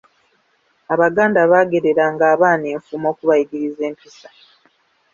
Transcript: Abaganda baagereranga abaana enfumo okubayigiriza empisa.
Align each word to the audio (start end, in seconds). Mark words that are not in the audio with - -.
Abaganda 0.93 1.39
baagereranga 1.51 2.23
abaana 2.33 2.65
enfumo 2.75 3.07
okubayigiriza 3.13 3.81
empisa. 3.89 4.29